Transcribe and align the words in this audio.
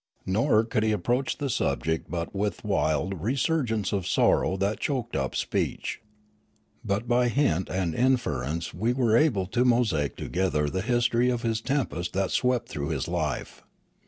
Nor 0.25 0.63
could 0.63 0.81
he 0.81 0.91
approach 0.93 1.37
the 1.37 1.47
subject 1.47 2.09
but 2.09 2.33
with 2.35 2.63
wild 2.65 3.21
resurgence 3.21 3.93
of 3.93 4.07
sorrow 4.07 4.57
that 4.57 4.79
choked 4.79 5.15
up 5.15 5.35
speech. 5.35 6.01
But 6.83 7.07
by 7.07 7.27
hint 7.27 7.69
and 7.69 7.93
inference 7.93 8.73
we 8.73 8.93
were 8.93 9.15
able 9.15 9.45
to 9.45 9.63
mosaic 9.63 10.15
together 10.15 10.71
the 10.71 10.81
history 10.81 11.29
of 11.29 11.43
this 11.43 11.61
tempest 11.61 12.13
that 12.13 12.31
swept 12.31 12.67
through 12.67 12.89
his 12.89 13.07
life. 13.07 13.61